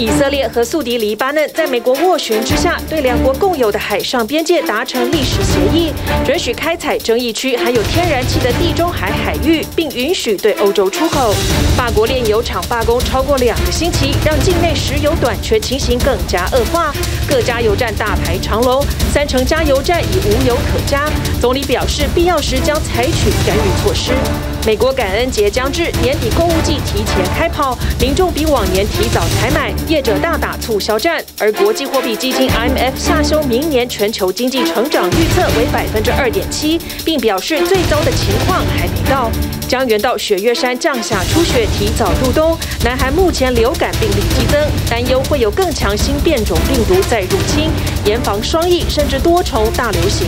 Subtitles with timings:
[0.00, 5.92] 以色列和宿敌黎巴嫩在美国斡旋之下，对两国共有的海上边界达成历史协议，
[6.24, 11.34] 准许开采争议区含有天然气的地中海海域，并允许对欧洲出口。
[11.76, 16.94] 法国炼油厂罢工超过两个星期，让境内石油短缺情形更加恶化，
[17.28, 18.82] 各加油站大排长龙，
[19.12, 21.10] 三成加油站已无油可加。
[21.42, 24.12] 总理表示，必要时将采取干预措施。
[24.66, 31.24] 美国感恩节将至，年底购物季提前开跑，民众比往年提早采买，业者大打促销战。
[31.38, 39.30] 而国际货币基金 IMF 下修明年全球经济成长预测为百分之二点七，并表示最糟的情况还没到。
[39.66, 42.58] 江原道雪岳山降下初雪，提早入冬。
[42.84, 47.70] 南韩目前流感病例激增，担忧会有更强新变种病毒再入侵，
[48.04, 50.26] 严防双疫甚至多重大流行。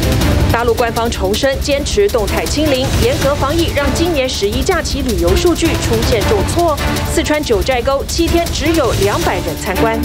[0.51, 4.22] 大陆官方重申坚持动态清零，严格防疫，让今年。
[4.29, 6.77] 十一假期旅游数据出现重挫，
[7.13, 10.01] 四川九寨沟七天只有两百人参观。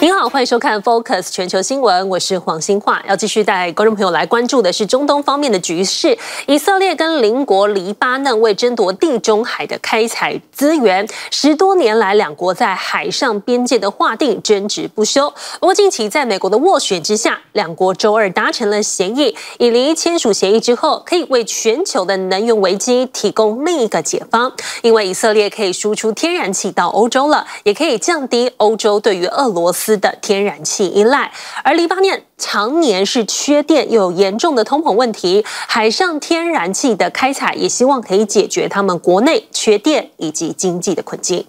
[0.00, 6.16] 您好，欢迎收看 Focus 全球新闻，我是黄欣樺，要继续带观众朋友来关注的是中东方面的局势。
[6.46, 15.30] 以色列跟邻国黎巴嫩为争夺地中海的开采资源，十多年来两国在海上边界的划定争执不休。
[15.60, 29.94] 不过近期在美国的斡旋之下，两国周二达成了协议，以黎签署协议之后，可以为全球的能源危机提供另一个解方，因为以色列可以输出天然气到欧洲了，也可以降低欧洲对于俄罗斯斯。
[30.04, 41.46] 的天然气依赖，而黎巴嫩常年是缺电有严重的通膨问题，海上天然气的开采也希望可以解决他们国内缺电以及经济的困境。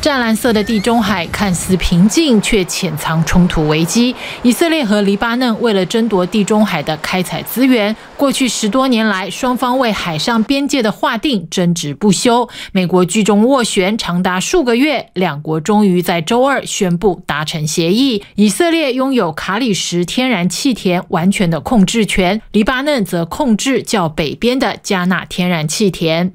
[0.00, 4.14] 湛蓝色的地中海看似平静，却潜藏冲突危机。
[4.42, 12.48] 以色列和黎巴嫩为了争夺地中海的开采资源，过去十多年来，双方为海上边界的划定争执不休。
[12.72, 18.22] 美国居中斡旋长达数个月，两国终于在周二宣布达成协议。
[18.36, 26.32] 以色列拥有卡里什天然气田完全的控制权，黎巴嫩则控制较北边的加纳天然气田。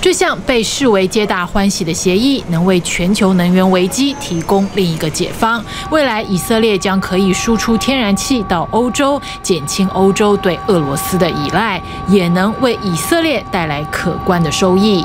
[0.00, 5.64] 这项被视为皆大欢喜的协议，能为全球能源危机提供另一个解方。
[5.90, 15.04] 未来以色列将可以输出天然气到欧洲，减轻欧洲对俄罗斯的依赖，也能为以色列带来可观的收益。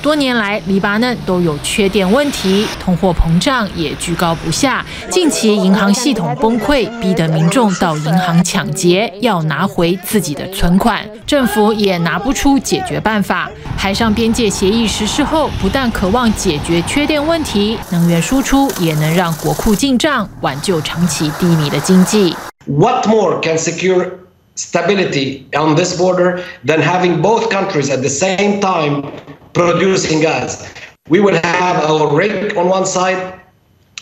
[0.00, 4.86] 多年来，黎巴嫩都有缺电问题，通货膨胀也居高不下。
[5.10, 11.04] 近期银行系统崩溃，逼得民众到银行抢劫，要拿回自己的存款。
[11.26, 13.50] 政府也拿不出解决办法。
[13.76, 22.36] 海上边界协议实施后，不但渴望解决缺电问题，能源输出也能让国库进账，挽救长期低迷的经济。
[22.70, 24.20] What more can secure
[24.54, 29.10] stability on this border than having both countries at the same time
[29.54, 30.72] producing gas?
[31.08, 33.40] We will have our rig on one side,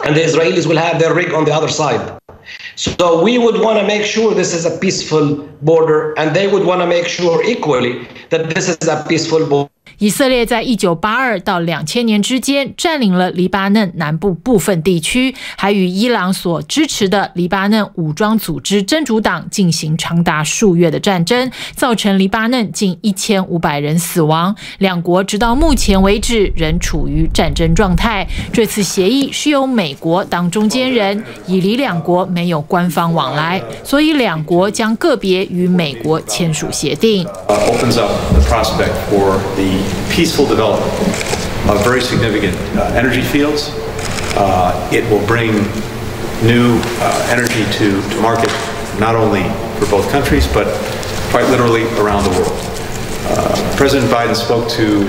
[0.05, 2.21] and the Israelis will have their rig on the other side.
[2.77, 6.67] So we would want to make sure this is a peaceful border, and they would
[6.67, 9.71] want to make sure equally that this is a peaceful border.
[9.99, 24.55] 以色列在一九八二到两千年之间占领了黎巴嫩南部部分地区，还与伊朗所支持的黎巴嫩武装组织真主党进行长达数月的战争，造成黎巴嫩近一千五百人死亡。
[24.79, 28.27] 两国直到目前为止仍处于战争状态。
[28.53, 37.27] 这次协议是由美国当中间人，以黎两国没有官方往来，所以两国将个别与美国签署协定。
[40.11, 40.93] Peaceful development
[41.69, 43.71] of very significant uh, energy fields.
[44.37, 45.53] Uh, it will bring
[46.45, 48.51] new uh, energy to market,
[48.99, 49.43] not only
[49.79, 50.67] for both countries, but
[51.31, 52.59] quite literally around the world.
[53.77, 55.07] President Biden spoke to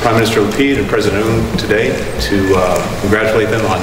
[0.00, 1.88] Prime Minister Lapid and President Un today
[2.20, 2.54] to
[3.00, 3.80] congratulate them on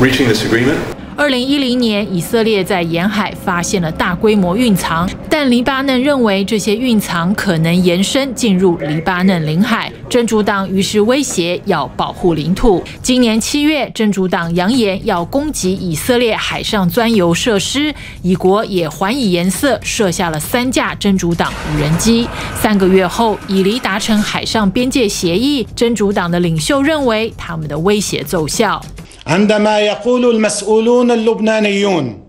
[0.00, 0.91] reaching this agreement.
[1.14, 12.82] 二零一零年，以色列在沿海发现了大规模蕴藏，但黎巴嫩认为这些蕴藏可能延伸进入黎巴嫩领海，真主党于是威胁要保护领土。
[13.02, 22.26] 今年七月，真主党扬言要攻击以色列海上钻油设施，以国也还以颜色，射下了三架真主党无人机。
[22.58, 28.82] 三个月后，以黎达成海上边界协议，真主党的领袖认为他们的威胁奏效。
[29.27, 32.23] عندما يقول المسؤولون اللبنانيون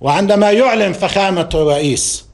[0.00, 2.24] وعندما يعلن فخامة الرئيس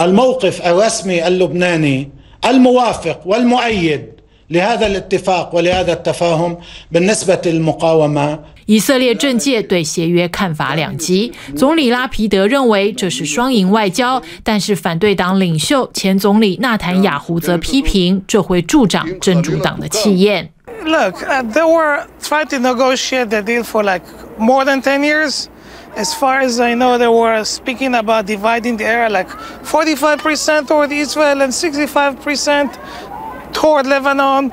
[0.00, 2.10] الموقف الرسمي اللبناني
[2.44, 4.02] الموافق والمؤيد
[4.50, 6.56] لهذا الاتفاق ولهذا التفاهم
[6.92, 20.52] بالنسبة للمقاومة 以色列政界对协约看法两极，总理拉皮德认为这是双赢外交，但是反对党领袖前总理纳坦雅胡则批评这会助长真主党的气焰。
[20.85, 24.03] Look, they were trying to negotiate the deal for like
[24.37, 25.49] more than ten years.
[25.95, 30.91] As far as I know, they were speaking about dividing the area like 45% toward
[30.91, 34.51] Israel and 65% toward Lebanon.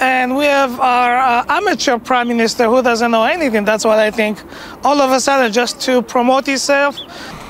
[0.00, 3.64] And we have our uh, amateur prime minister who doesn't know anything.
[3.64, 4.38] That's what I think.
[4.84, 6.96] All of a sudden, just to promote himself.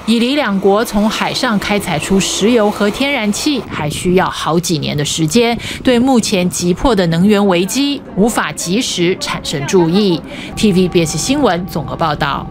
[0.06, 10.20] 以黎两国从海上开采出石油和天然气，还需要好几年的时间，对目前急迫的能源危机无法及时产生注意。
[10.56, 12.46] TVBS 新闻综合报道。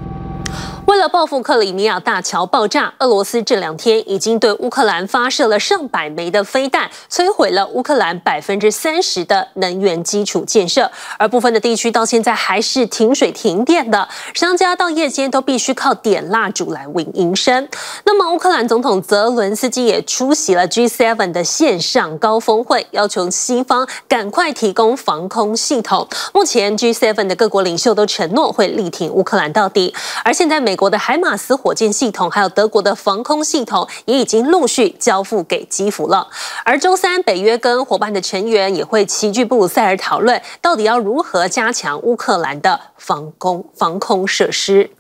[0.86, 17.68] 为了报复克里米亚大桥爆炸，俄罗斯这两天已经对乌克兰发射了上百枚的飞弹，摧毁了乌克兰百分之三十的能源基础建设，而部分的地区到现在还是停水停电的，商家到夜间都必须靠点蜡烛来稳营生。
[18.04, 26.08] 那么，乌克兰总统泽伦斯基也出席了 G7 的线上高峰会，要求西方赶快提供防空系统。
[26.32, 29.92] 目前，G7 的各国领袖都承诺会力挺乌克兰到底，
[30.24, 30.75] 而现在美。
[30.76, 36.28] 美国的海马斯火箭系统，还有德国的防空系统，也已经陆续交付给基辅了。
[36.66, 44.92] 而周三，北约跟伙伴的成员也会齐聚布鲁塞尔讨论，到底要如何加强乌克兰的防空防空设施。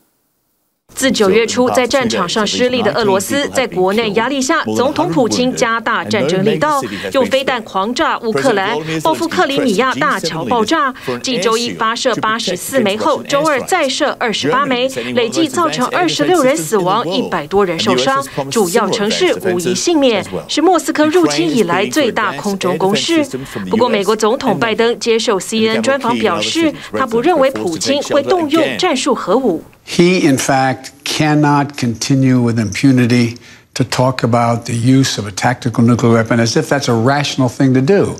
[0.93, 10.93] 自九月初在战场上失利的俄罗斯，在国内压力下，总统普京加大战争力道，用飞弹狂炸乌克兰，报复克里米亚大桥爆炸。
[11.21, 23.23] 继周一发射八十四枚后，周二再射二十八枚，累计造成二十六人死亡，一百多人受伤，主要城市无一幸免，是莫斯科入侵以来最大空中攻势。
[23.69, 29.61] 不过，美国总统拜登接受 CNN 专访表示，他不认为普京会动用战术核武。
[29.84, 33.38] He, in fact, cannot continue with impunity
[33.75, 37.48] to talk about the use of a tactical nuclear weapon as if that's a rational
[37.48, 38.16] thing to do.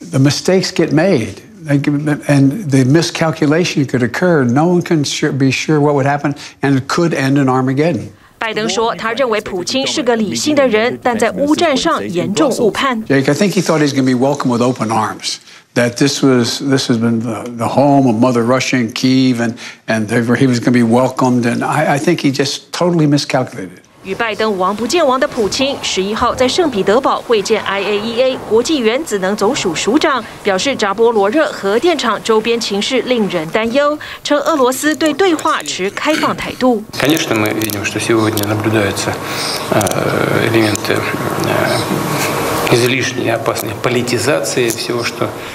[0.00, 4.44] The mistakes get made, and the miscalculation could occur.
[4.44, 5.04] No one can
[5.38, 8.12] be sure what would happen, and it could end in Armageddon.
[8.38, 13.02] 拜登说，他认为普京是个理性的人，但在乌战上严重误判。
[13.06, 15.36] Jake, I think he thought he's going to be welcomed with open arms.
[15.79, 19.53] That this was this has been the, the home of Mother Russia and Kiev, and
[19.87, 21.45] and he was going to be welcomed.
[21.45, 23.79] And I, I think he just totally miscalculated.
[24.03, 36.81] 与拜登王不见王的普京，十一号在圣彼得堡会见 IAEA 国际原子能总署署长，表示扎波罗热核电厂周边情势令人担忧，称俄罗斯对对话持开放态度。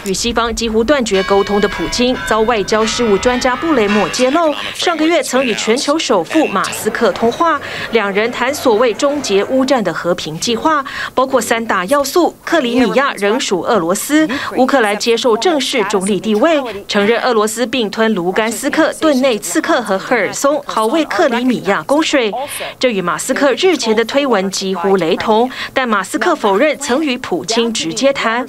[0.04, 7.60] 与西方几乎断绝沟通的普京，遭外交事务专家布雷默揭露，上个月曾与全球首富马斯克通话，
[7.92, 10.84] 两人谈所谓终结乌战的和平计划，
[11.14, 22.34] 包括三大要素：克里米亚仍属俄罗斯，乌克兰接受正式中立地位，承认俄罗斯并吞卢甘斯克、顿内茨克和赫尔松，好为克里米亚供水。
[22.80, 27.03] 这与马斯克日前的推文几乎雷同，但马斯克否认曾。
[27.04, 28.46] 与普京直接谈。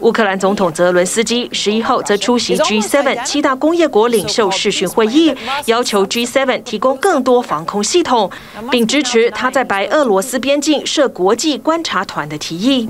[0.00, 5.34] 乌克兰总统泽伦斯基十一号则出席 G7 七大工业国领袖视讯会议，
[5.66, 8.30] 要求 G7 提供更多防空系统，
[8.70, 12.88] 并支持他在白俄罗斯边境设国际观察团的提议。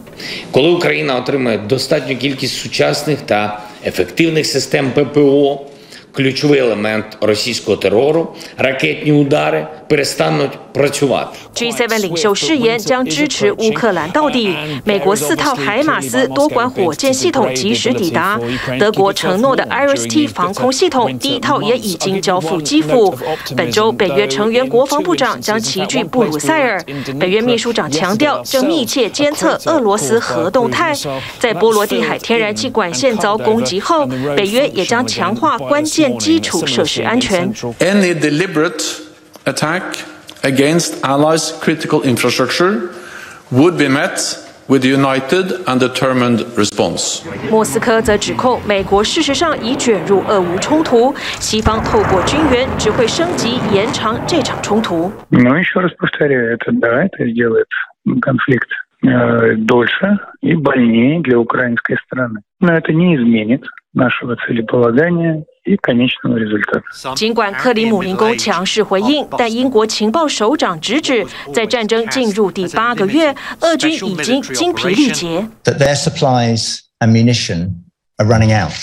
[11.55, 14.57] G7 领袖誓言将支持乌克兰到底。
[14.85, 18.39] 美国四套海马斯多管火箭系统及时抵达。
[18.79, 23.17] 德国承诺的 IRST 防空系统第一套也已经交付基辅。
[23.57, 26.83] 本周，北约成员国防部长将齐聚布鲁塞尔。
[27.19, 30.95] 北约秘书长强调，正密切监测俄罗斯核动态。
[31.39, 37.54] 在波罗的海天然气管线遭攻击后，北约也将强化关键 基础设施安全。
[37.80, 39.02] Any deliberate
[39.46, 39.84] attack
[40.42, 42.90] against allies' critical infrastructure
[43.52, 47.22] would be met with a united and determined response.
[47.50, 55.12] 莫斯科则指控美国事实上已卷入俄乌冲突，西方透过军援只会升级延长这场冲突。
[55.30, 57.68] Но еще раз повторяю, это да, это сделает
[58.22, 58.70] конфликт
[59.02, 62.40] дольше и больнее для украинской стороны.
[62.62, 66.82] Но это не изменит нашего целеполагания и конечного результата.
[67.16, 75.48] 尽管克里姆林宫强势回应，但英国情报首长直指，在战争进入第八个月，俄军已经精疲力竭。
[75.64, 77.70] That their supplies and munition
[78.18, 78.74] are running out.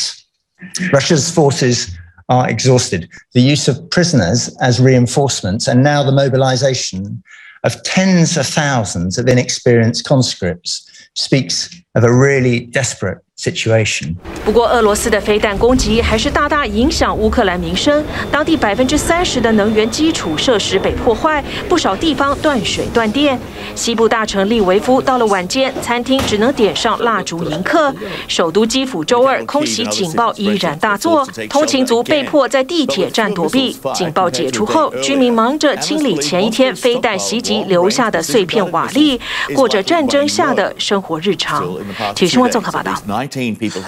[0.92, 1.88] Russia's forces
[2.26, 3.08] are exhausted.
[3.32, 7.22] The use of prisoners as reinforcements and now the mobilization
[7.62, 14.15] of tens of thousands of inexperienced conscripts speaks of a really desperate situation.
[14.43, 23.39] 不过，俄罗斯的飞弹攻击还是大大影响乌克兰民生，当地百分之三十的能源基础设施被破坏，不少地方断水断电。
[23.73, 27.93] 西部大城利维夫到了晚间，餐厅只能点上蜡烛迎客。
[28.27, 33.75] 首都基辅周二空袭警报依然大作，通勤族被迫在地铁站躲避。
[33.93, 39.19] 警报解除后，居民忙着清理前一天飞弹袭击留下的碎片瓦砾，
[39.53, 41.67] 过着战争下的生活日常。
[42.15, 42.93] 体育新闻综合报道。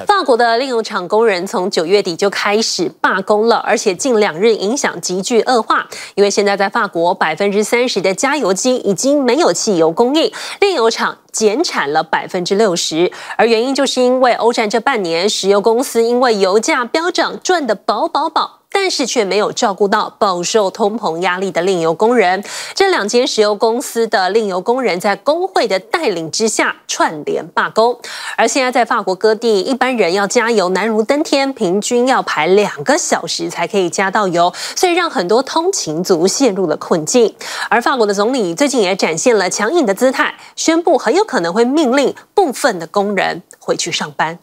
[0.06, 18.56] 法国的炼油厂工人从九月底就开始罢工了，而且近两日影响急剧恶化，因为现在在法国百分之三十的加油机已经没有汽油供应，炼油厂减产了百分之六十，而原因就是因为欧战这半年，石油公司因为油价飙涨赚得饱饱饱。
[18.71, 22.43] 但是却没有照顾到饱受通膨压力的炼油工人。
[22.74, 28.00] 这两间石油公司的炼油工人在工会的带领之下串联罢工。
[28.36, 37.33] 而现在在法国各地，一般人要加油难如登天，平均要排两个小时才可以加到油，所以让很多通勤族陷入了困境。
[37.69, 44.38] 而法国的总理最近也展现了强硬的姿态，宣布很有可能会命令部分的工人回去上班。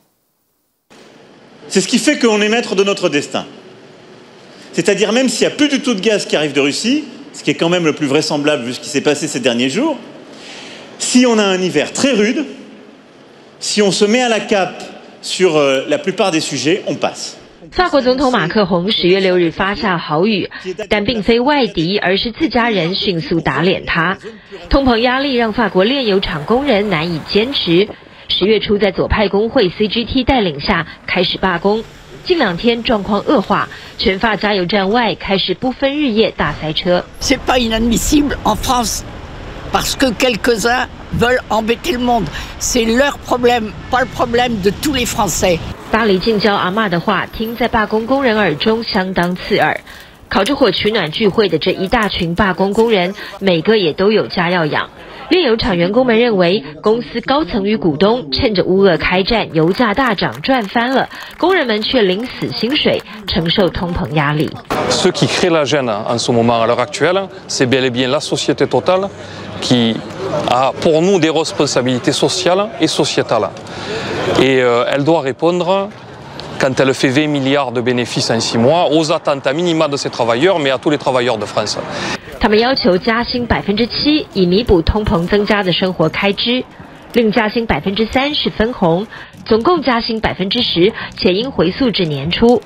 [4.74, 7.04] C'est-à-dire même s'il n'y a plus du tout de gaz qui arrive de Russie,
[7.34, 9.70] ce qui est quand même le plus vraisemblable vu ce qui s'est passé ces derniers
[9.70, 9.98] jours,
[10.98, 12.46] si on a un hiver très rude,
[13.60, 14.84] si on se met à la cape
[15.22, 17.36] sur la plupart des sujets, on passe.
[17.72, 20.50] 法国总统马克宏十月六日发下豪语，
[20.88, 24.18] 但并非外敌，而是自家人迅速打脸他。
[24.70, 27.88] 通膨压力让法国炼油厂工人难以坚持，
[28.30, 31.84] 十月初在左派工会 CGT 带领下开始罢工。
[32.25, 37.05] 近两天状况恶化，全法加油站外开始不分日夜大塞车。
[37.21, 39.03] C'est pas inadmissible en France,
[39.71, 40.87] parce que quelques-uns
[41.19, 42.25] veulent embêter le monde.
[42.59, 45.59] C'est leur problème, pas le problème de tous les Français.
[45.91, 49.79] 巴黎近郊阿嬷的话听在罢工工人耳中相当刺耳。
[50.31, 54.89] 烤着火取暖聚会的这一大群罢工工人，每个也都有家要养。
[55.31, 64.51] 炼油厂员工们认为，公司高层与股东趁着乌俄开战、油价大涨赚翻了，工人们却领死薪水，承受通膨压力。
[64.91, 68.21] Ce qui crée la gêne en ce moment à l'heure actuelle, c'est bel et bien la
[68.21, 69.09] société Total
[69.61, 69.97] qui
[70.51, 73.49] a pour nous des responsabilités sociales et sociétales.
[74.41, 75.89] Et elle doit répondre
[76.65, 79.99] quand elle fait 20 milliards de bénéfices en six mois aux attentes à minima de
[79.99, 81.77] ses travailleurs, mais à tous les travailleurs de France.
[82.41, 86.65] 他们要求加薪百分之七，以弥补通膨增加的生活开支；
[87.13, 89.07] 另加薪百分之三是分红，
[89.45, 92.63] 总共加薪百分之十，且应回溯至年初。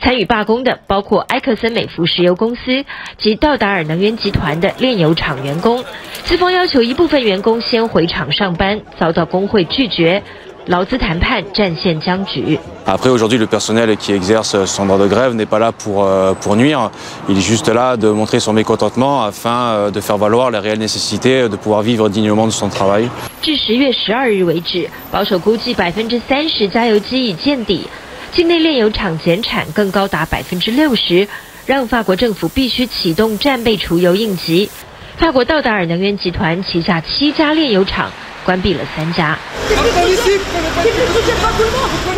[0.00, 2.84] 参与罢工的包括埃克森美孚石油公司
[3.18, 5.84] 及道达尔能源集团的炼油厂员工。
[6.24, 10.22] 资方要求一部分员工先回厂上班，遭到工会拒绝。
[10.66, 12.58] 劳资谈判战线僵局。
[12.84, 16.08] Après, aujourd'hui, le personnel qui exerce son droit de grève n'est pas là pour,
[16.40, 16.90] pour nuire.
[17.28, 21.48] Il est juste là de montrer son mécontentement afin de faire valoir la réelle nécessité
[21.48, 23.08] de pouvoir vivre dignement de son travail.
[23.40, 27.86] 至十月十二日为止，保守估计百分之三十加油机已见底，
[28.32, 31.26] 境内炼油厂减产更高达百分之六十，
[31.66, 34.70] 让法国政府必须启动战备储油应急。
[35.16, 38.10] 法国道达尔能源集团旗下七家炼油厂。
[38.45, 39.37] 关闭了三家。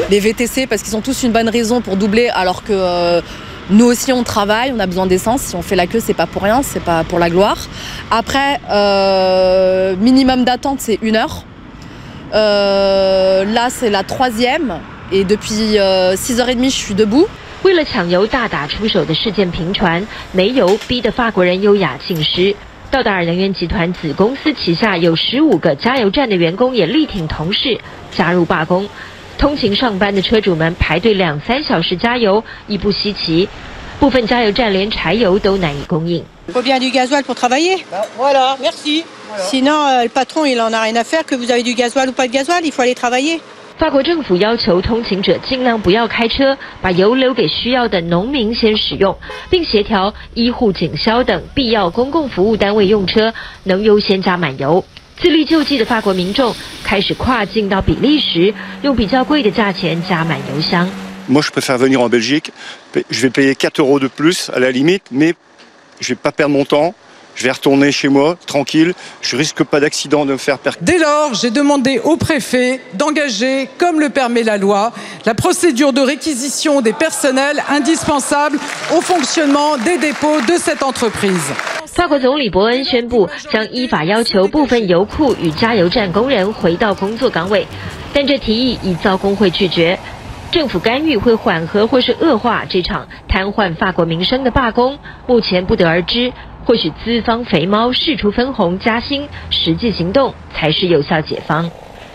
[0.09, 3.21] Les VTC parce qu'ils ont tous une bonne raison pour doubler alors que euh,
[3.69, 5.41] nous aussi on travaille, on a besoin d'essence.
[5.41, 7.57] Si on fait la queue, c'est pas pour rien, c'est pas pour la gloire.
[8.09, 11.43] Après, euh, minimum d'attente c'est une heure.
[12.33, 14.79] Euh, là c'est la troisième
[15.11, 17.27] et depuis euh, 6h30 je suis debout.
[17.63, 22.55] 为了抢油大打出手的事件频传，没油逼得法国人优雅尽失。
[22.94, 27.76] 道达尔能源集团子公司旗下有十五个加油站的员工也力挺同事
[28.16, 28.88] 加入罢工，
[29.36, 33.48] 通勤上班的车主们排队两三小时加油亦不稀奇，
[33.98, 36.24] 部分加油站连柴油都难以供应。
[36.52, 37.82] faut bien du gasoil pour travailler.
[38.16, 39.02] Voilà, merci.
[39.50, 42.12] Sinon, le patron il en a rien à faire que vous avez du gasoil ou
[42.12, 43.40] pas de gasoil, il faut aller travailler.
[43.76, 49.18] 法国政府要求通勤者尽量不要开车，把油留给需要的农民先使用，
[49.50, 54.84] 并协调医护、警消等必要公共服务单位用车能优先加满油。
[55.18, 56.54] 自力救济的法国民众
[56.84, 60.88] 开始跨境到比利时，用比较贵的价钱加满油箱。
[61.28, 62.52] moi je préfère venir en Belgique.
[63.10, 65.34] Je vais payer 4 euros de plus à la limite, mais
[66.00, 66.94] je vais pas perdre mon temps.
[67.35, 68.93] Je vais retourner chez moi, tranquille.
[69.21, 70.83] Je risque pas d'accident de me faire percuter.
[70.83, 74.91] Dès lors, j'ai demandé au préfet d'engager, comme le permet la loi,
[75.25, 78.59] la procédure de réquisition des personnels indispensables
[78.93, 81.53] au fonctionnement des dépôts de cette entreprise.
[81.85, 87.65] 法国总理伯恩宣布，将依法要求部分油库与加油站工人回到工作岗位，
[88.13, 89.97] 但这提议已遭工会拒绝。
[90.51, 94.97] 政府干预会缓和或是恶化这场瘫痪法国民生的罢工，
[95.27, 96.33] 目前不得而知。
[96.66, 101.72] 或许资方肥猫试出分红加薪，实际行动才是有效解方。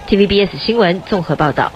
[0.08, 1.72] TVBS 新闻综合报道。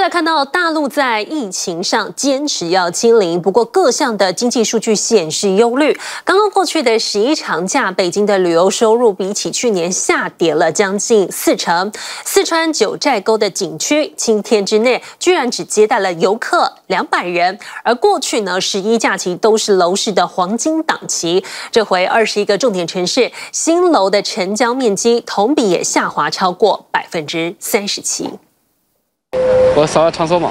[0.00, 5.92] 再来看到大陆在疫情上坚持要清零，不过各项的经济数据显示忧虑。
[6.24, 11.92] 刚刚过去的十一长假，北京的旅游收入比起去年下跌了将近四成。
[12.24, 28.30] 四川九寨沟的景区七天之内居然只接待了游客两百人，而过去呢十一假期都是楼市的黄金档期，这回二十一个重点城市新楼的成交面积同比也下滑超过百分之三十七。
[29.76, 30.50] 我扫了场所码，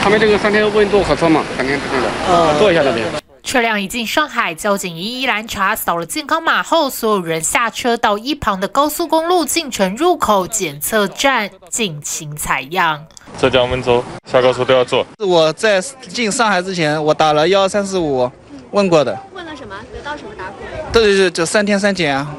[0.00, 2.06] 他们这个三天温度核测嘛，肯定是对的。
[2.30, 3.04] 嗯，做一下那边。
[3.42, 13.04] 车辆一进上海，交警一一拦查，扫了健康码后，所有人下车到一旁的高速公路进城入口检测站进行采样。
[13.38, 15.04] 浙江温州下高速都要做。
[15.18, 18.30] 我在进上海之前，我打了幺二三四五，
[18.70, 19.18] 问过的。
[19.34, 19.74] 问了什么？
[19.92, 20.54] 得到什么答复？
[20.92, 22.32] 对对对，就三天三检啊。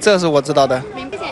[0.00, 0.82] 这是我知道的。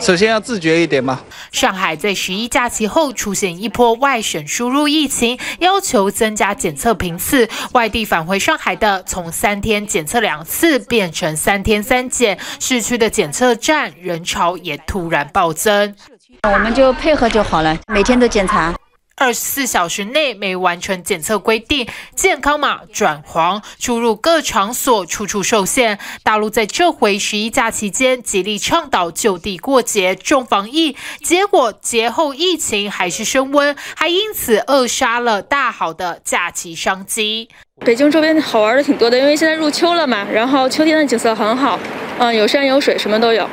[0.01, 1.21] 首先要自觉一点嘛。
[1.51, 7.47] 上海在十一假期后出现一波外省输入疫情，要求增加检测频次。
[7.73, 12.37] 外地返回上海的，从三天检测两次变成三天三检。
[12.59, 15.95] 市区的检测站人潮也突然暴增。
[16.43, 18.75] 我们就配合就好了，每天都检查。
[19.17, 25.97] 二十四小时内没完成检测规定，健康码转黄，出入各场所处处受限。
[26.21, 37.47] 大陆在这回十一假期间极力倡导就地过节、重防疫，结果节后疫情还是升温，还因此扼杀了大好的假期商机。
[37.85, 41.79] 北京周边好玩的挺多的，因为现在入秋了嘛，然后秋天的景色很好，
[42.19, 43.49] 嗯，有山有水，什么都有，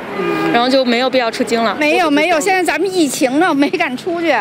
[0.51, 1.73] 然后就没有必要出京了。
[1.75, 4.35] 没有没有，现在咱们疫情呢，没敢出去。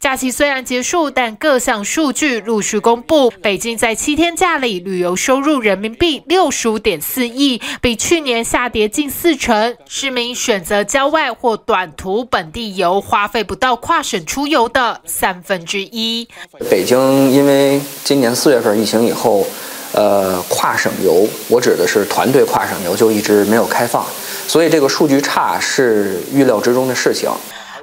[0.00, 3.30] 假期虽然结束，但各项数据陆续公布。
[3.30, 9.76] 北京在七天假里旅游收入人民币六十五点四亿，比去年下跌近四成。
[9.86, 16.26] 市民选择郊外或短途本地游，花费不到跨省出游的三分之一。
[16.70, 19.46] 北京因为今年四月份疫情以后，
[19.92, 24.04] 呃，跨省游，我指的是团队跨省游，就一直没有开放，
[24.48, 27.30] 所以这个数据差是预料之中的事情。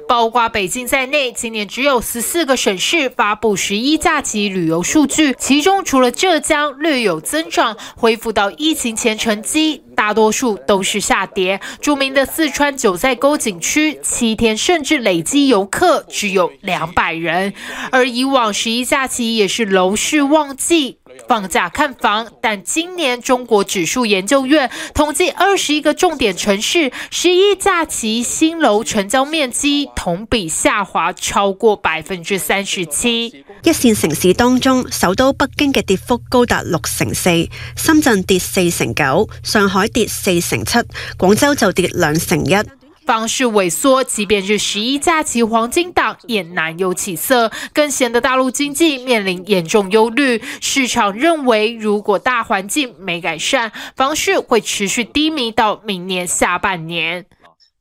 [0.08, 11.60] 包括北京在内，今年只有十四个省市发布十一假期旅游数据，其中除了浙江略有增长，恢复到疫情前成绩，大多数都是下跌。
[11.80, 17.54] 著名的四川九寨沟景区，七天甚至累计游客只有两百人，
[17.90, 20.98] 而以往十一假期也是楼市旺季。
[21.28, 33.44] 放假看房，但今年中国指数研究院统计二十一个重点城市十一假期新楼成交面积同比下滑超过百分之三十七。
[33.62, 37.30] 一线城市当中，首都北京嘅跌幅高达六成四，
[37.76, 40.78] 深圳跌四成九，上海跌四成七，
[41.16, 42.81] 广州就跌两成一。
[43.04, 50.40] 房市萎缩，即便是十一假期黄金档也难有起色，更显得大陆经济面临严重忧虑。
[50.60, 57.26] 市场认为，如果大环境没改善，房市会持续低迷到明年下半年。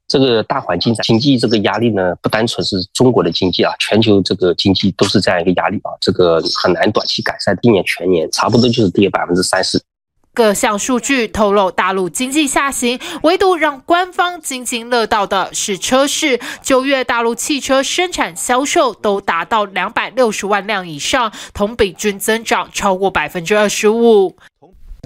[0.07, 7.57] 这个大环境经济这个压力呢，不单纯是中国的经济啊，全球这个经济都是这样一个压力啊，这个很难短期改善。
[7.61, 9.81] 今年全年差不多就是跌百分之三十。
[10.33, 16.39] 各项数据透露，大陆经济下行，唯独让官方津津乐道的是车市。
[16.63, 24.37] 九月大陆汽车生产销售都达到两百六十万辆以上，同比均增长超过百分之二十五。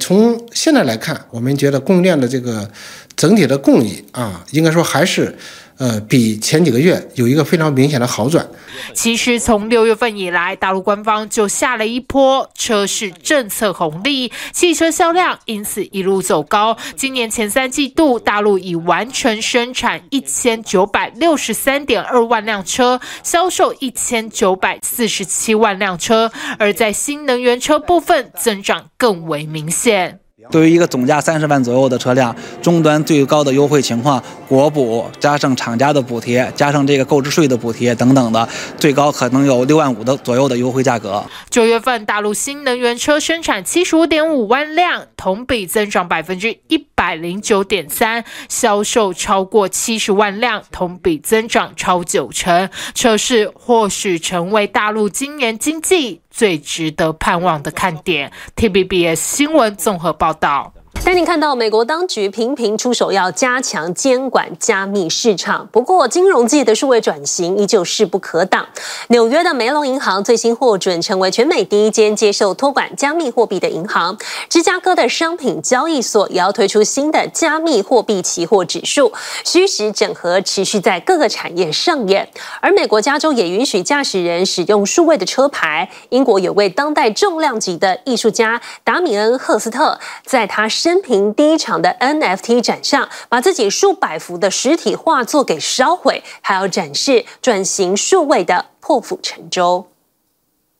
[0.01, 2.69] 从现在来看，我们觉得供应链的这个
[3.15, 5.37] 整体的供应啊，应该说还是。
[5.77, 8.47] 呃，比前几个月有一个非常明显的好转。
[8.93, 16.77] 其实从六月份以来，大陆官方就下了一波车市政策红利，汽车销量因此一路走高。
[16.95, 30.19] 今年前三季度，大陆已完成生产一千九百六十三点二万辆车，销售一千九百四十七万辆车，而在新能源车部分增长更为明显。
[30.51, 41.23] 对于一个总价三十万左右的车辆，终端最高的优惠情况，国补加上厂家的补贴，加上这个购置税的补贴等等的，最高可能有六万五的左右的优惠价格。
[41.49, 52.69] 九月份大陆新能源车生产七十五点五万辆，同比增长百分之一百零九点三，销售超过七十万辆，同比增长超九成。
[52.93, 58.29] 车市或许成为大陆今年经济最值得盼望的看点。
[58.57, 60.73] ，T B B S 新闻综合报道。
[61.05, 65.69] 带您看到美国当局频频出手，要加强监管加密市场。
[65.71, 68.65] 不过，金融界的数位转型依旧势不可挡。
[69.09, 74.17] 纽约的梅隆银行最新获准成为全美第一间接受托管加密货币的银行。
[74.49, 79.13] 芝加哥的商品交易所也要推出新的加密货币期货指数。
[79.43, 82.27] 虚实整合持续在各个产业上演。
[82.61, 85.87] 而美国加州也允许驾驶人使用数位的车牌。
[86.09, 99.87] 英国有位当代重量级的艺术家达米恩·赫斯特，在他身生平第一场的 NFT 展上，把自己数百幅的实体画作给烧毁，还要展示转型数位的破釜沉舟。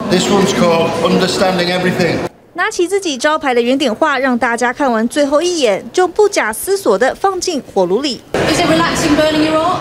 [0.09, 2.15] This one's called Understanding Everything。
[2.53, 8.21] 拿起自己招牌的圆点画，让大家看完最后一眼，就不假思索地放进火炉里。
[8.31, 9.79] Is it relaxing burning your art?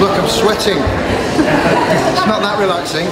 [0.00, 0.78] Look, I'm sweating.
[2.14, 3.06] It's not that relaxing.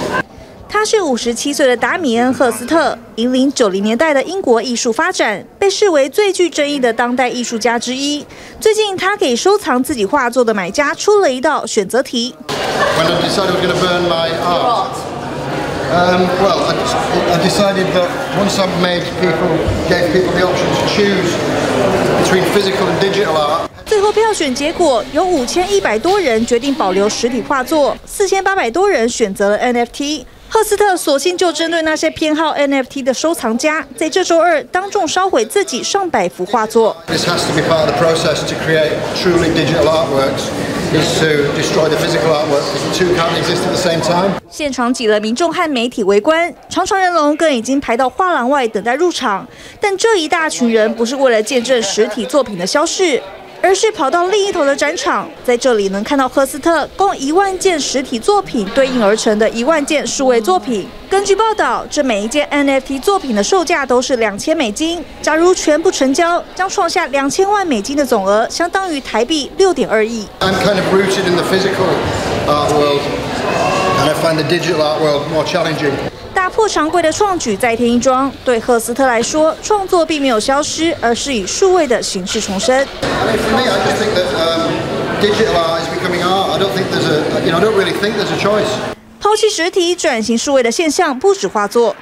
[0.73, 8.25] 他是五十七岁的达米恩·赫斯特，引领九零年代的英国艺术发展，被视为最具争议的当代艺术家之一。
[8.57, 12.33] 最近，他给收藏自己画作的买家出了一道选择题。
[23.85, 30.23] 最后票选结果有五千一百多人决定保留实体画作，四千八百多人选择了 NFT。
[30.53, 36.93] 赫斯特索性就针对那些偏好 NFT 的收藏家，在这周二当众烧毁自己上百幅画作。
[44.49, 49.47] 现场挤了民众和媒体围观，长长人龙更已经排到画廊外等待入场。
[49.79, 53.21] 但这一大群人不是为了见证实体作品的消逝。
[53.63, 60.87] 而是跑到另一头的展场，在这里能看到赫斯特共一万件实体作品对应而成的一万件数位作品。
[61.09, 65.03] 根据报道，这每一件 NFT 作品的售价都是两千美金。
[65.21, 70.25] 假如全部成交，将创下两千万美金的总额，相当于台币六点二亿。
[70.39, 71.85] I'm kind of rooted in the physical
[72.47, 73.01] art world,
[73.99, 75.91] and I find the digital art world more challenging.
[76.33, 82.85] 打破常规的创举再添一桩，对赫斯特来说，创作并没有消失，而是以数位的形式重生。
[89.19, 91.95] 抛弃实体转型数位的现象不止画作。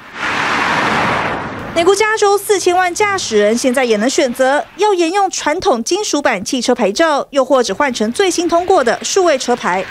[1.74, 9.84] 美国加州四千万驾驶人现在也能选择要沿用传统金属版汽车牌照，又或者换成最新通过的数位车牌。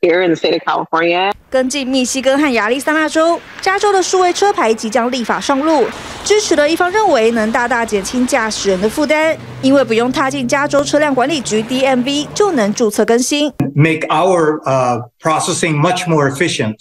[0.00, 1.32] Here in the state of California.
[1.50, 5.88] 跟进密西根和亚利桑那州，加州的数位车牌即将立法上路。
[6.24, 13.52] 支持的一方认为能大大减轻驾驶人的负担，因为不用踏进加州车辆管理局 DMV 就能注册更新。
[13.74, 16.76] Make our uh, processing much more efficient.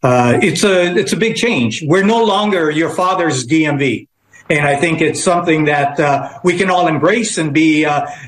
[0.00, 1.84] Uh, it's a it's a big change.
[1.86, 4.06] We're no longer your father's DMV.
[4.52, 5.96] And I think it's something that
[6.42, 7.86] we can all embrace and be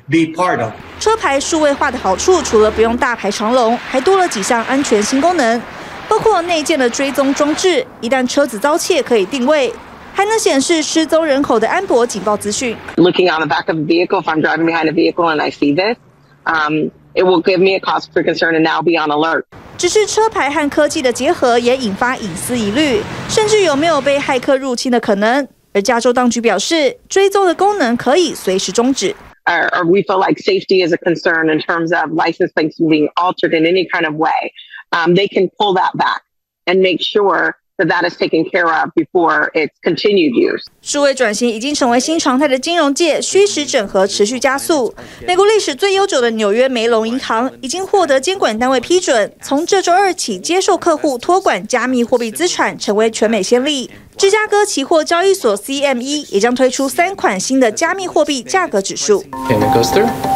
[0.09, 0.73] be part of.
[0.99, 5.61] 车牌数位化的好处，除了不用大排长龙，还多了几项安全新功能，
[6.09, 9.71] 包括内建的追踪装置，一旦车子遭窃可以定位，
[10.15, 12.75] 还能显示失踪人口的安博警报资讯。
[12.97, 15.75] Looking on the back of the vehicle, if I'm driving behind a vehicle and I see
[15.75, 15.99] this,
[16.45, 19.45] um, it will give me a cause for concern and now be on alert.
[19.77, 25.47] 只是车牌和科技的结合也引发隐私疑虑，甚至有没有被骇客入侵的可能？
[25.74, 29.16] 而加州当局表示，追踪的功能可以随时终止。
[29.46, 33.54] Or, or we feel like safety is a concern in terms of license plates being altered
[33.54, 34.54] in any kind of way.
[34.92, 36.22] Um, they can pull that back
[36.66, 40.63] and make sure that that is taken care of before its continued use.
[40.83, 44.95] 数位转型已经成为新常态的金融界，虚实整合持续加速。
[45.27, 53.91] 美国历史最悠久的纽约梅隆银行已经获得监管单位批准，从这周二起接受客户托管加密货币资产，成为全美先例。
[54.17, 59.25] 芝加哥期货交易所 CME 也将推出三款新的加密货币价格指数。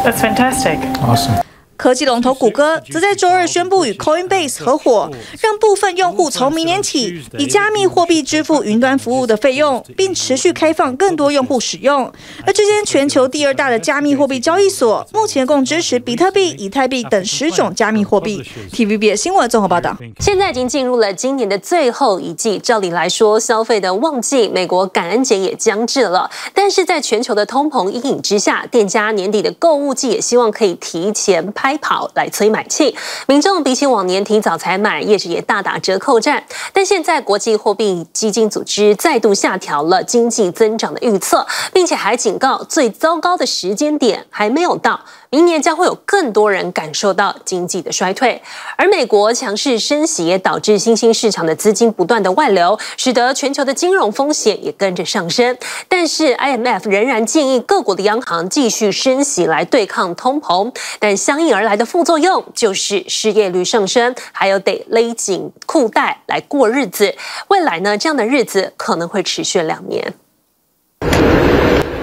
[0.03, 0.77] That's fantastic.
[1.01, 1.48] Awesome.
[1.79, 12.11] 科技龙头谷歌则在周二宣布与 Coinbase 合伙，让部分用户从明年起以加密货币支付云端服务的费用，并持续开放更多用户使用。
[12.45, 18.43] 而这间全球第二大的加密货币交易所，目前共支持比特币、以太币等十种加密货币。
[18.73, 19.95] TVBS 新闻综合报道。
[20.19, 26.29] 现在已经进入了今年的最后一季，照理来说，消费的旺季，美国感恩节也将至了。
[26.53, 32.95] 但是在全球的通膨阴影之下，店家年底的购物季也希望可以提前拍开跑来催买气。
[33.27, 36.43] 民众比起往年提早采买，业者也大打折扣战。
[36.73, 44.99] 但现在国际货币基金组织再度下调了经济增长的预测，并且还警告最糟糕的时间点还没有到。
[45.31, 48.41] 明年将会有更多人感受到经济的衰退，
[48.75, 55.55] 而美国强势升息也导致新兴市场的资金不断的外流，使得全球的金融风险也跟着上升。
[55.87, 67.15] 但是 IMF 仍然建议各国的央行继续升息来对抗通膨，但相应而来的副作用就是失业率上升，还有得勒紧裤带来过日子。
[67.49, 70.13] 未来呢，这样的日子可能会持续两年。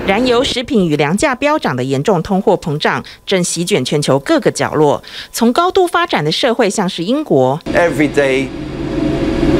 [0.06, 5.02] 燃油、食品与粮价飙涨的严重通货膨胀正席卷全球各个角落。
[5.32, 8.46] 从高度发展的社会，像是英国，Every day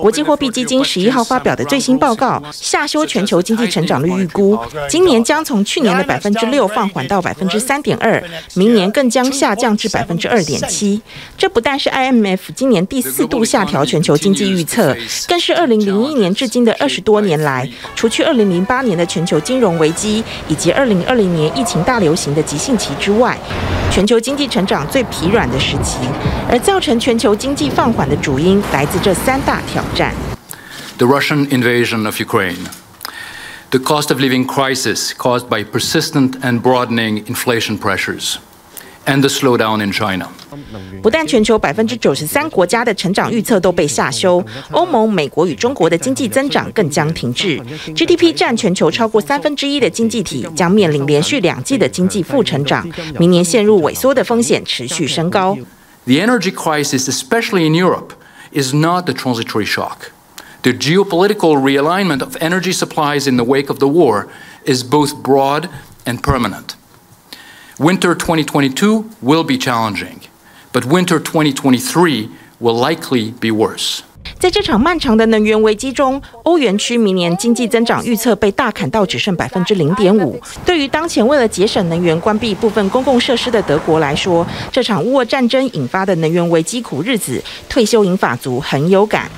[0.00, 4.58] 国际货币基金十一号发表的最新报告下修全球经济成长率预估，
[4.88, 8.22] 今年将从去年的百分之六放缓到百分之三点二，
[8.54, 11.00] 明年更将下降至百分之二点七。
[11.36, 23.36] 这不但是 IMF 今年第四度下调全球经济预测，更是二零零一年至今的二十多年来，除去二零零八年的全球金融危机以及二零二零年疫情大流行的急性期之外，
[23.90, 25.98] 全球经济成长最疲软的时期。
[26.50, 30.13] 而造成全球经济放缓的主因来自这三大条 战：
[30.97, 32.67] The Russian invasion of Ukraine,
[33.71, 38.37] the cost of living crisis caused by persistent and broadening inflation pressures,
[39.05, 40.27] and the slowdown in China.
[41.01, 47.59] 不但全球百分之九十三国家的成长预测都被下修，欧盟、美国与中国的经济增长更将停滞。
[47.95, 52.87] GDP 占全球超过三分之一的经济体将面临连续两季的经济负成长，
[53.19, 55.57] 明年陷入萎缩的风险持续升高。
[56.05, 58.11] The energy crisis, especially in Europe,
[58.58, 60.10] is not a transitory shock.
[60.64, 64.28] The geopolitical realignment of energy supplies in the wake of the war
[64.64, 65.70] is both broad
[66.04, 66.74] and permanent.
[67.78, 70.22] Winter 2022 will be challenging,
[70.72, 74.02] but winter 2023 will likely be worse.
[74.38, 80.40] 在这场漫长的能源危机中，欧元区明年经济增长预测被大砍到只剩百分之零点五。
[80.64, 89.30] 对于当前为了节省能源关闭部分公共设施的德国来说，这场乌俄战争引发的能源危机苦日子，退休银发族很有感。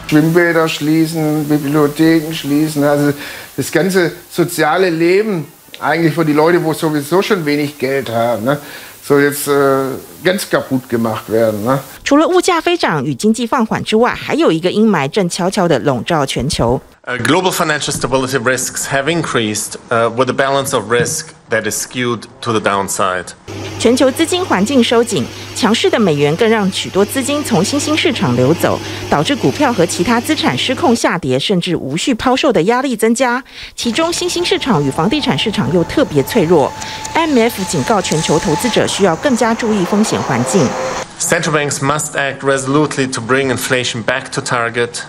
[12.04, 16.80] 除了物价飞涨与经济放缓之外，还有一个阴霾正悄悄地笼罩全球。
[17.24, 22.60] Global financial stability risks have increased with the balance of risk that is skewed to the
[22.60, 23.26] downside.
[23.78, 25.24] 全球资金环境收紧，
[25.56, 28.78] 强势的美元更让许多资金从新兴市场流走，
[29.08, 33.42] 导致股票和其他资产失控下跌，甚至无序抛售的压力增加。
[33.74, 36.70] 其中，新兴市场与房地产市场又特别脆弱。
[37.14, 40.66] IMF 警告全球投资者需要更加注意风险环境。
[41.18, 45.04] Central banks must act resolutely to bring inflation back to target.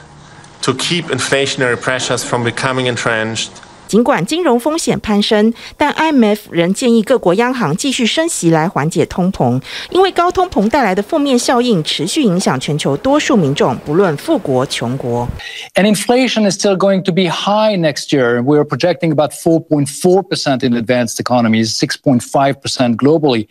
[0.64, 3.52] To keep inflationary pressures from becoming entrenched.
[3.92, 15.28] 尽管金融风险攀升，但 IMF 仍建议各国央行继续升息来缓解通膨，因为高通膨带来的负面效应持续影响全球多数民众，不论富国穷国。
[15.76, 18.42] And inflation is still going to be high next year.
[18.42, 23.48] We are projecting about 4.4% in advanced economies, 6.5% globally.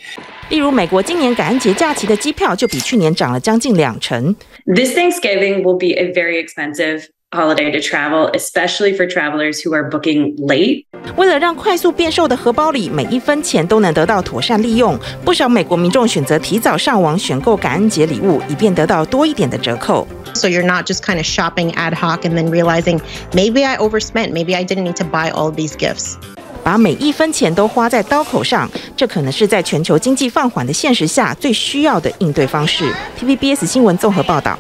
[0.49, 4.35] 例如，美国今年感恩节假期的机票就比去年涨了将近两成。
[4.65, 10.36] This Thanksgiving will be a very expensive holiday to travel, especially for travelers who are booking
[10.38, 10.86] late.
[11.18, 20.08] 为了让快速变瘦的荷包里每一分钱都能得到妥善利用，不少美国民众选择提早上网选购感恩节礼物，以便得到多一点的折扣。
[20.34, 23.00] So you're not just kind of shopping ad hoc and then realizing
[23.34, 26.16] maybe I overspent, maybe I didn't need to buy all these gifts.
[26.64, 32.92] 把每一分钱都花在刀口上，这可能是在全球经济放缓的现实下最需要的应对方式。
[33.20, 34.58] TVBS 新闻综合报道。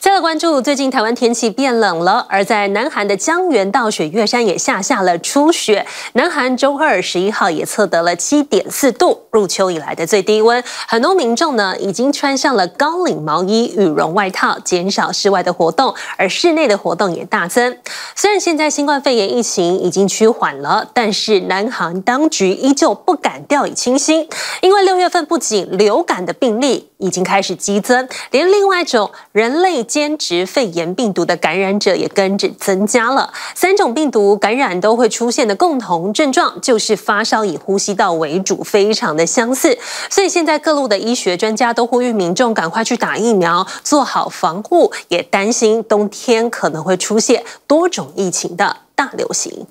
[0.00, 5.84] 再来关注，最近台湾天气变冷了，而在南韩的江原道雪岳山也下下了初雪。
[6.12, 10.62] 南韩周二十一号也测得了七点四度，入秋以来的最低温。
[10.86, 17.76] 很多民众呢已经穿上了高领毛衣、羽绒外套，减少室外的活动，而室内的活动也大增。
[18.14, 24.28] 虽然现在新冠肺炎疫情已经趋缓了，但是南韩当局依旧不敢掉以轻心，
[24.60, 33.32] 因为六月份不仅流感的病例已经开始激增，连另外一种人类兼职肺炎病毒的感染者也跟着增加了。
[33.54, 39.76] 三种病毒感染都会出现的共同症状就是发烧，以呼吸道为主，非常的相似。
[40.10, 49.66] 所以现在各路的医学专家都呼吁民众赶快去打疫苗，做好防护，也担心冬天可能会出现多种疫情的大流行。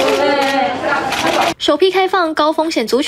[1.57, 3.08] 首批开放高风险族群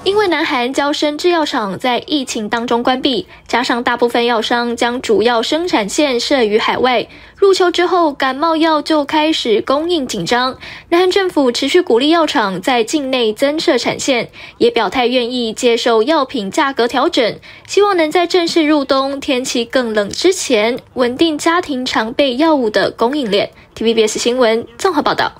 [0.02, 7.06] 因为南韩娇生制药厂在疫情当中关闭，加上大部分药商将主要生产线设于海外，
[7.36, 10.58] 入秋之后感冒药就开始供应紧张。
[10.88, 23.50] 南韩政府持续鼓励药厂在境内增设产线，也表态愿意接受药品价格调整，希望能在正式入冬、天气更冷之前，稳定家庭常备药物的供应链。
[23.76, 25.32] TVBS 新闻综合报道。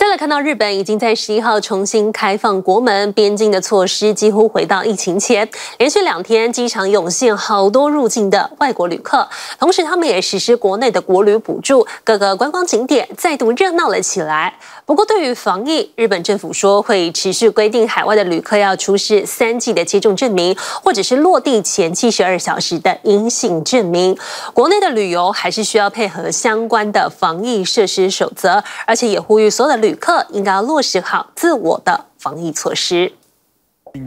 [0.00, 5.46] 再来看到日本已经在十一号重新开放国门，边境的措施几乎回到疫情前，
[5.76, 9.28] 连续两天机场涌现好多入境的外国旅客，
[9.58, 14.54] 同时他们也实施国内的国旅补助，各个观光景点再度热闹了起来。
[14.86, 24.16] 不过对于防疫，日本政府说会持续规定海外的旅客要出示三剂的接种证明，或者是落地前七十二小时的阴性证明。
[24.54, 29.89] 国内的旅游还是需要配合相关的防疫设施守则，而且也呼吁所有的旅。
[29.89, 33.13] 旅客应该要落实好自我的防疫措施。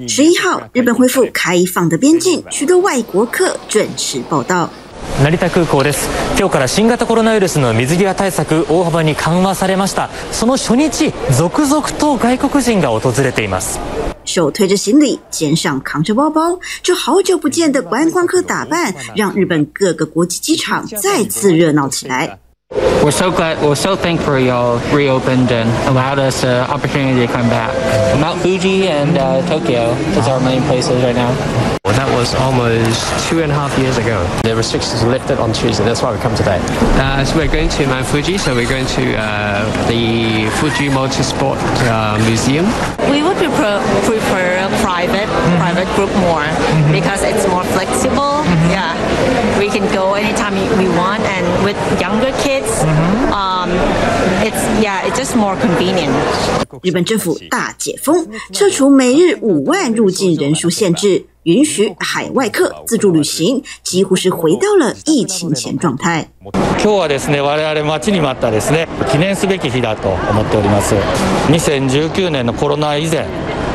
[0.07, 4.69] 十一号，日本恢复开放的边境，许多外国客准时报到。
[5.23, 6.07] 成田空港です。
[6.39, 10.11] 今日から新型コロナウイルスの水际対策大幅に缓和されました。
[10.31, 13.81] その初日，続々と外国人が访れています。
[14.25, 22.39] 手推着行李，肩上扛着包包，这好久不见的观光客打扮，让日本各个国际机场再次热闹起来。
[22.76, 27.48] We're so glad, we're so thankful y'all reopened and allowed us an opportunity to come
[27.50, 27.72] back.
[28.20, 31.30] Mount Fuji and uh, Tokyo is our main places right now.
[31.86, 34.24] Well, that was almost two and a half years ago.
[34.44, 35.84] The restrictions were lifted on Tuesday.
[35.84, 36.58] That's why we come today.
[36.98, 38.38] Uh, so we're going to Mount Fuji.
[38.38, 42.66] So we're going to uh, the Fuji Multisport uh, Museum.
[43.12, 45.58] We would prefer, prefer private, mm-hmm.
[45.60, 46.92] private group more mm-hmm.
[46.92, 48.42] because it's more flexible.
[48.42, 48.72] Mm-hmm.
[48.72, 52.63] Yeah, we can go anytime we want, and with younger kids,
[53.32, 53.70] um,
[54.44, 56.12] it's yeah, it's just more convenient.
[56.82, 61.26] 日本政府大解封，撤除每日五万入境人数限制。
[61.44, 66.30] 允许海外客自助旅行，几乎是回到了疫情前状态。
[66.42, 70.96] 今日はですね、我々待ちに待ったですね、记念すべき日だと思っております。
[71.50, 73.26] 2019年のコロナ以前、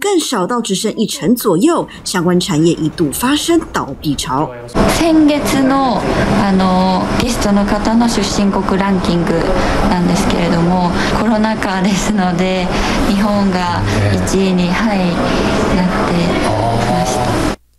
[0.00, 4.50] 更少到只剩一成左右，相关产业一度发生倒闭潮。
[4.98, 6.00] 先月の
[6.42, 9.32] あのゲストの方の出身国ランキング
[9.90, 10.90] なんですけれども、
[11.20, 12.66] コロナ祸ですので
[13.08, 14.98] 日本が1位にはい
[15.76, 16.63] なって。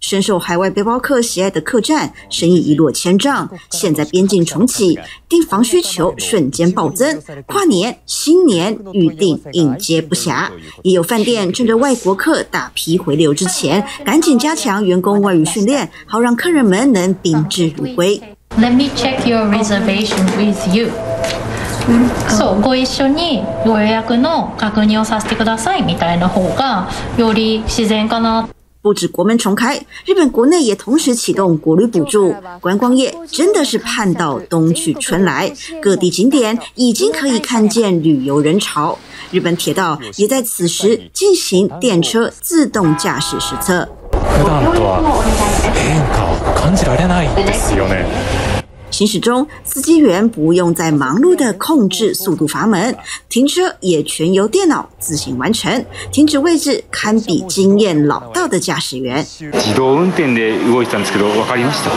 [0.06, 3.48] 深受海外背包客喜爱的客栈，生意一落千丈。
[3.70, 10.50] 现在边境重启，订房需求瞬间暴增，跨年、新年预订应接不暇。
[10.82, 18.20] 也有饭店趁着外国客大批回流之前，赶紧加强员工外语训练，好让客人们能宾至如归。
[18.58, 20.89] Let me check your reservation with you.
[22.28, 28.50] そう、ご一绪にご予约の确认をさせてくださいみたいな方がより自然かな。
[28.87, 38.97] 不止国门重开，日本国内也同时启动国旅补助，观光业真的是盼到冬去春来，各地景点已经可以看见旅游人潮。
[39.32, 43.89] 日本铁道也在此时进行电车自动驾驶实测。
[48.96, 52.94] 行驶中，司机员不用再忙碌地控制速度阀门，
[53.30, 55.86] 停车也全由电脑自行完成。
[56.12, 59.24] 停止位置堪比经验老道的驾驶员。
[59.26, 61.92] 自动运転で动いてたんですけど、わかりました？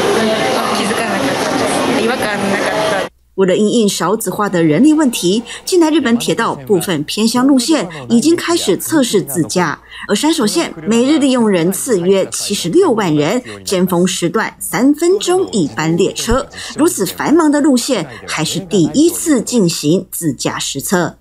[3.40, 9.80] 为了应应少子化的人力问题，近来日本铁道部分偏乡路线已经开始测试自驾。
[10.10, 21.16] 而山手线每日利用人次约七十六万人，尖峰时段三分钟一班列车，如此繁忙的路线还是第一次进行自驾实测。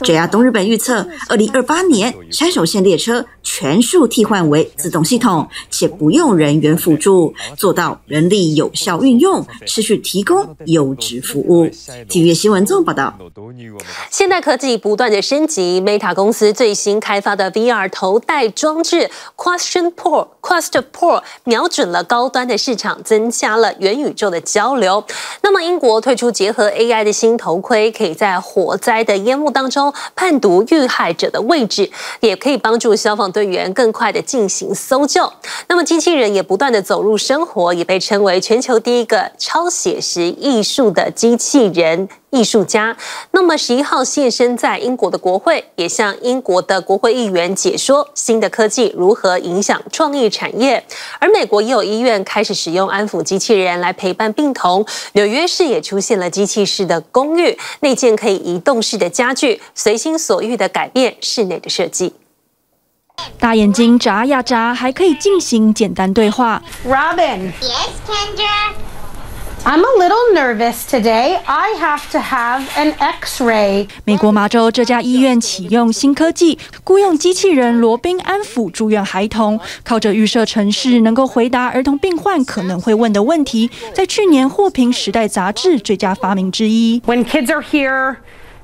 [0.00, 11.68] JR 东日本预测，二零二八年山手线列车全数替换为自动系统，且不用人员辅助，做到人力有效运用，持续提供优质服务。
[12.08, 13.14] 体育新闻综报道。
[14.10, 25.04] 现代科技不断的升级，Meta 公司最新开发的 VR 头戴装置 Question Pro Quest Pro 瞄准了高端的市场，增加了元宇宙的交流。
[25.42, 29.92] 那么英国推出结合 AI 的新头盔，可以在火灾的烟雾当中。
[30.16, 31.90] 判读遇害者的位置，
[32.20, 35.30] 也可以帮助消防队员更快的进行搜救。
[35.66, 42.08] 那么机器人也不断的走入生活，也被称为全球第一个超写实艺术的机器人。
[42.30, 42.96] 艺术家，
[43.30, 50.84] 那么十一号现身在英国的国会，也向英国的国会议员解说新的科技如何影响创意产业。
[51.20, 54.84] 而美国也有医院开始使用安抚机器人来陪伴病童。
[55.12, 62.12] 纽约市也出现了机器式的公寓，内建可以移动式的家具，随心所欲的改变室内的设计。
[63.38, 66.62] 大眼睛眨呀眨，还可以进行简单对话。
[66.86, 67.52] Robin.
[67.60, 68.72] Yes, Kendra.
[69.66, 71.38] I'm a little nervous today.
[71.46, 73.88] I have to have an X-ray.
[74.04, 87.00] 美国麻州这家医院启用新科技，雇用机器人罗宾安抚住院孩童，靠着预设程式能够回答儿童病患可能会问的问题，在去年获评《时代》杂志最佳发明之一。
[87.06, 88.16] When kids are here,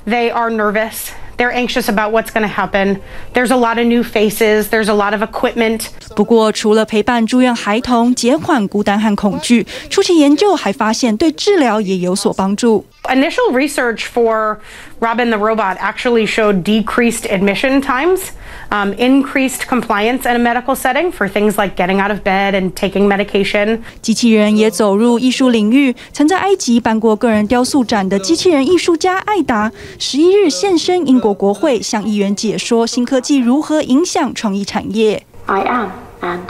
[0.07, 1.09] they are nervous.
[1.40, 3.02] They're anxious about what's going to happen.
[3.34, 4.70] There's a lot of new faces.
[4.70, 5.90] There's a lot of equipment.
[6.16, 12.86] 不过，除了陪伴住院孩童，减缓孤单和恐惧，初期研究还发现对治疗也有所帮助。
[13.04, 14.60] Initial research for
[15.00, 18.30] Robin the robot actually showed decreased admission times,
[18.70, 22.74] um, increased compliance in a medical setting for things like getting out of bed and
[22.74, 23.80] taking medication.
[24.02, 35.24] 机器人也走入艺术领域，曾在埃及办过个人雕塑展的机器人艺术家艾达，十一日现身英国国会，向议员解说新科技如何影响创意产业。
[35.46, 35.90] I am
[36.22, 36.48] and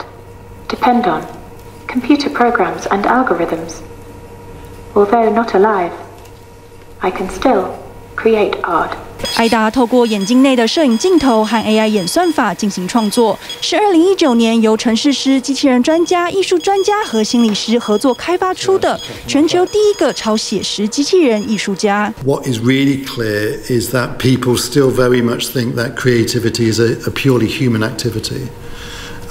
[0.68, 1.22] depend on
[1.86, 3.80] computer programs and algorithms.
[4.94, 5.90] Although not alive.
[7.00, 7.72] I can still
[8.16, 8.92] create art.
[9.35, 22.13] 艾达透过眼睛内的摄影镜头和 AI 演算法进行创作，是二零一九年由城市师、机器人专家、艺术专家和心理师合作开发出的全球第一个超写实机器人艺术家。
[22.25, 27.11] What is really clear is that people still very much think that creativity is a, a
[27.11, 28.47] purely human activity.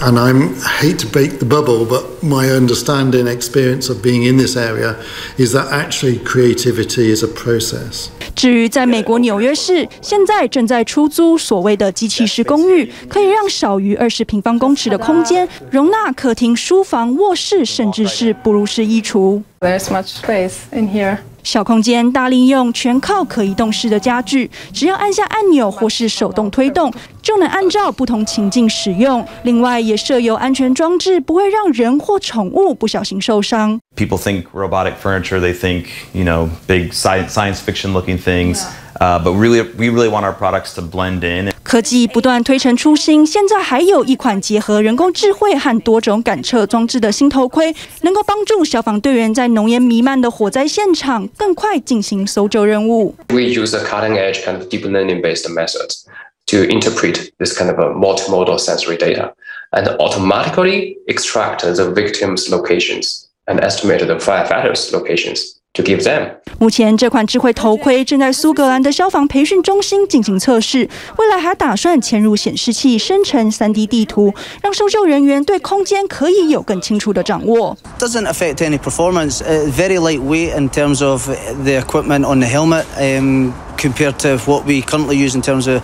[0.03, 0.32] And I
[0.80, 4.96] hate to break the bubble, but my understanding experience of being in this area
[5.36, 8.09] is that actually creativity is a process.
[8.34, 19.42] 至于在美国纽约市，现在正在出租所谓的机器式公寓，可以让少于二十平方公尺的空间容纳客厅、书房、卧室，甚至是哺乳室衣橱。
[19.62, 21.18] There's much space in here.
[21.42, 26.90] 小空间大利用，全靠可移动式的家具，只要按下按钮或是手动推动，
[27.20, 29.22] 就能按照不同情境使用。
[29.42, 33.78] 另外也设有安全装置，不会让人或宠物不小心受伤。
[33.96, 38.62] People think robotic furniture, they think, you know, big science science fiction looking things.
[38.99, 41.51] Uh, but really, we really want our products to blend in.
[41.63, 53.15] 科技不断推陈出新，现在还有一款结合人工智慧和多种感测装置的新头盔，能够帮助消防队员在浓烟弥漫的火灾现场更快进行搜救任务。
[53.29, 56.05] We use a cutting-edge kind of deep learning-based methods
[56.45, 59.33] to interpret this kind of a multimodal sensory data
[59.71, 65.58] and automatically extract the victim's locations and estimate the firefighters' locations.
[65.73, 66.29] To give them.
[66.57, 77.75] 目前这款智慧头盔正在苏格兰的消防培训中心进行测试，未来还打算嵌入显示器，生成 3D 地图，让搜救人员对空间可以有更清楚的掌握。
[77.99, 79.41] Doesn't affect any performance.
[79.75, 81.27] Very lightweight in terms of
[81.65, 85.81] the equipment on the helmet, um, compared to what we currently use in terms of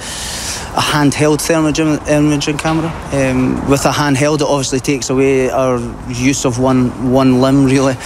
[0.77, 1.73] a handheld thermal
[2.07, 2.89] imaging camera.
[3.11, 7.97] Um, with a handheld, it obviously takes away our use of one one limb, really.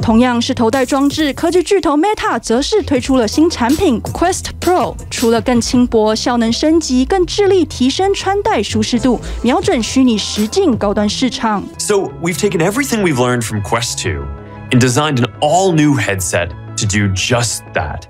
[0.00, 11.64] 同样是头戴装置，科技巨头 Meta 则是推出了新产品 Quest Pro，除了更轻薄、效能升级，更致力提升穿戴舒适度，瞄准虚拟实境高端市场。
[11.78, 14.24] So we've taken everything we've learned from Quest 2
[14.70, 18.02] and designed an all-new headset to do just that.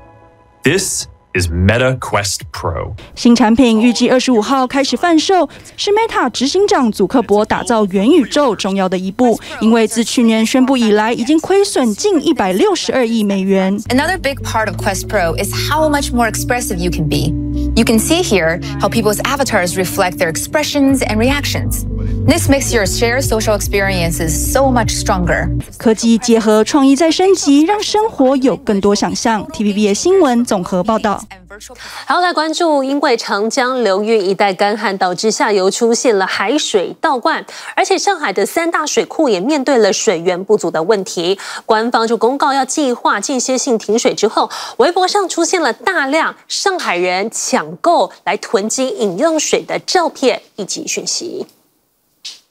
[0.62, 1.06] This
[1.38, 2.92] is Meta Quest Pro。
[3.14, 9.38] 新产品预计二十五号开始贩售，是 Meta 执行长祖克伯打造元宇宙重要的一步。
[9.60, 13.78] 因为自去年宣布以来，已经亏损近一百六十二亿美元。
[13.88, 17.32] Another big part of Quest Pro is how much more expressive you can be.
[17.76, 21.84] You can see here how people's avatars reflect their expressions and reactions.
[22.26, 25.50] This makes your shared social experiences so much stronger.
[25.76, 29.46] 科技结合创意再升级，让生活有更多想象。
[29.48, 31.22] TVBS 新闻综合报道。
[32.06, 41.38] 好，来关注，因为长江流域一带干旱，导致下游出现了海水倒灌，而且上海的三大水库也面对了水源不足的问题。
[41.64, 51.46] 官方就公告要计划间歇性停水之后，微博上出现了大量上海人抢购来囤积饮用水的照片以及讯息。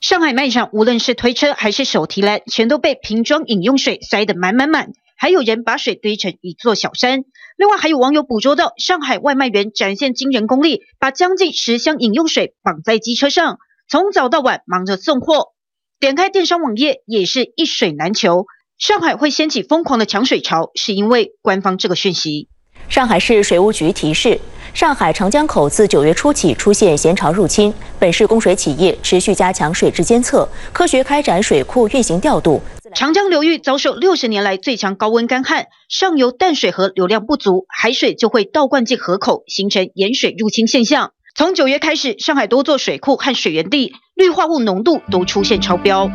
[0.02, 7.24] 上海卖场无论是推车还是手提篮，全都被瓶装饮用水塞得满满满，还有人把水堆成一座小山。
[7.58, 13.58] 另外，还有网友捕捉到上海外卖员展现惊人功力，把将近十箱饮用水绑在机车上，
[13.90, 15.54] 从早到晚忙着送货。
[16.00, 18.46] 点开电商网页，也是一水难求。
[18.78, 22.50] 上海会掀起疯狂的抢水潮，是因为官方这个讯息。
[22.90, 24.40] 上海市水务局提示，
[24.76, 32.62] 上海长江口自九月初起出现咸潮入侵，本市供水企业持续加强水质监测，科学开展水库运行调度。
[32.94, 41.12] 长江流域遭受六十年来最强高温干旱，上游淡水河流量不足，海水就会倒灌进河口，形成盐水入侵现象。
[41.34, 46.12] 从九月开始，上海多座水库和水源地氯化物浓度都出现超标。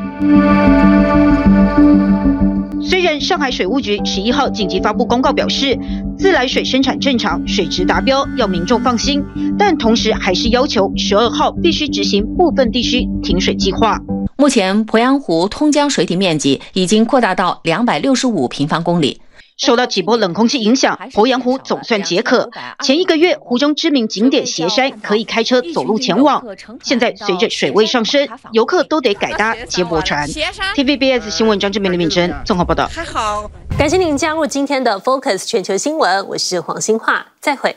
[2.90, 5.78] 虽然上海水务局十一号紧急发布公告表示，
[6.18, 9.22] 自来水生产正常，水质达标，要民众放心，
[9.56, 13.96] 但同时还是要求十二号必须执行部分地区停水计划。
[14.36, 19.20] 目前鄱阳湖通江水体面积已经扩大到两百六十五平方公里。
[19.60, 22.50] 受到几波冷空气影响，鄱阳湖总算解渴。
[22.82, 26.42] 前一个月，湖中知名景点斜山可以开车走路前往，
[26.82, 30.26] 现在随着水位上升，游客都得改搭接驳船。
[30.26, 32.88] TVBS 新闻张志明、李敏珍综合报道。
[33.12, 37.76] 好，感谢您加入今天的 Focus 全球新闻，我是黄兴化，再会。